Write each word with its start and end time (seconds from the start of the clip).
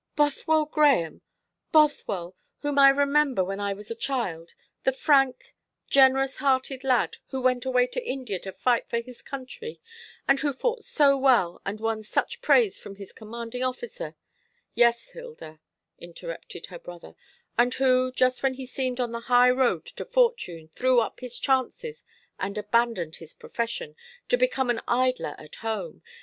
Bothwell 0.15 0.65
Grahame 0.65 1.21
Bothwell, 1.71 2.35
whom 2.61 2.79
I 2.79 2.89
remember 2.89 3.43
when 3.45 3.59
I 3.59 3.73
was 3.73 3.91
a 3.91 3.95
child, 3.95 4.55
the 4.83 4.91
frank, 4.91 5.53
generous 5.91 6.37
hearted 6.37 6.83
lad, 6.83 7.17
who 7.27 7.39
went 7.39 7.65
away 7.65 7.85
to 7.85 8.03
India 8.03 8.39
to 8.39 8.51
fight 8.51 8.89
for 8.89 8.97
his 8.99 9.21
country, 9.21 9.79
and 10.27 10.39
who 10.39 10.53
fought 10.53 10.81
so 10.83 11.15
well, 11.15 11.61
and 11.67 11.79
won 11.79 12.01
such 12.01 12.41
praise 12.41 12.79
from 12.79 12.95
his 12.95 13.13
commanding 13.13 13.61
officer" 13.63 14.15
"Yes, 14.73 15.11
Hilda," 15.11 15.59
interrupted 15.99 16.65
her 16.65 16.79
brother, 16.79 17.13
"and 17.55 17.71
who, 17.75 18.11
just 18.11 18.41
when 18.41 18.55
he 18.55 18.65
seemed 18.65 18.99
on 18.99 19.11
the 19.11 19.19
high 19.29 19.51
road 19.51 19.85
to 19.85 20.03
fortune, 20.05 20.69
threw 20.75 20.99
up 20.99 21.19
his 21.19 21.37
chances, 21.37 22.03
and 22.39 22.57
abandoned 22.57 23.17
his 23.17 23.35
profession, 23.35 23.95
to 24.29 24.35
become 24.35 24.71
an 24.71 24.81
idler 24.87 25.35
at 25.37 25.57
home. 25.57 26.01